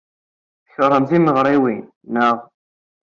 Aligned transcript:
Tkeṛhem 0.65 1.05
timeɣriwin, 1.09 1.83
naɣ? 2.13 2.37